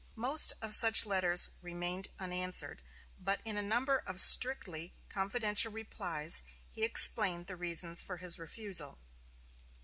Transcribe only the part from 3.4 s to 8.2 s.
in a number of strictly confidential replies he explained the reasons for